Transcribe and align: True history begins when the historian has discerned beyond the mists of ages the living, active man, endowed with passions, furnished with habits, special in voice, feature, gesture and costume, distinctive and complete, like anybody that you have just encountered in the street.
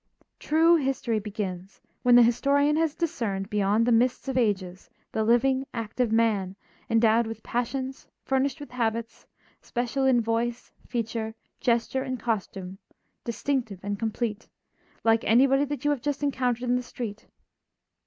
True 0.39 0.77
history 0.77 1.19
begins 1.19 1.79
when 2.01 2.15
the 2.15 2.23
historian 2.23 2.75
has 2.75 2.95
discerned 2.95 3.51
beyond 3.51 3.85
the 3.85 3.91
mists 3.91 4.27
of 4.27 4.35
ages 4.35 4.89
the 5.11 5.23
living, 5.23 5.63
active 5.75 6.11
man, 6.11 6.55
endowed 6.89 7.27
with 7.27 7.43
passions, 7.43 8.07
furnished 8.25 8.59
with 8.59 8.71
habits, 8.71 9.27
special 9.61 10.05
in 10.05 10.19
voice, 10.19 10.71
feature, 10.87 11.35
gesture 11.59 12.01
and 12.01 12.19
costume, 12.19 12.79
distinctive 13.23 13.79
and 13.83 13.99
complete, 13.99 14.49
like 15.03 15.23
anybody 15.23 15.65
that 15.65 15.85
you 15.85 15.91
have 15.91 16.01
just 16.01 16.23
encountered 16.23 16.63
in 16.63 16.75
the 16.75 16.81
street. 16.81 17.27